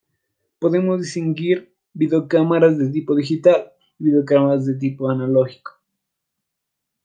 Podemos 0.61 0.99
distinguir 0.99 1.75
videocámaras 1.93 2.75
de 2.79 2.89
tipo 2.89 3.15
digital 3.15 3.71
y 3.99 4.05
videocámaras 4.05 4.65
de 4.65 4.73
tipo 4.73 5.07
analógico. 5.11 5.73